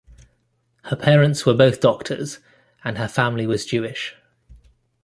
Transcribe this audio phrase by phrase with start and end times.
[0.85, 2.39] Her parents were both doctors,
[2.83, 4.15] and her family was Jewish.